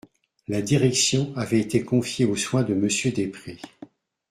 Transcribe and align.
La 0.47 0.63
direction 0.63 1.31
avait 1.35 1.59
été 1.59 1.83
confiée 1.85 2.25
aux 2.25 2.35
soins 2.35 2.63
de 2.63 2.73
Monsieur 2.73 3.11
Després. 3.11 3.59